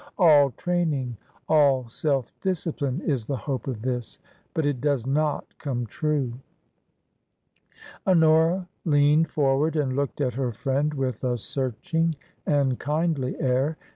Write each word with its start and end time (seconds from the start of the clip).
All 0.17 0.49
training— 0.49 1.15
all 1.47 1.87
self 1.87 2.31
discipline 2.41 3.01
is 3.01 3.27
the 3.27 3.37
hope 3.37 3.67
of 3.67 3.83
this. 3.83 4.17
But 4.55 4.65
it 4.65 4.81
does 4.81 5.05
not 5.05 5.45
come 5.59 5.85
true." 5.85 6.33
Honora 8.07 8.67
leaned 8.83 9.29
forward 9.29 9.75
and 9.75 9.95
looked 9.95 10.19
at 10.19 10.33
her 10.33 10.53
friend 10.53 10.91
with 10.95 11.23
a 11.23 11.37
searching 11.37 12.15
and 12.47 12.79
kindly 12.79 13.39
air. 13.39 13.77